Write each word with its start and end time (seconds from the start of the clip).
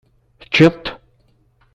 Teččiḍ-t? 0.41 0.85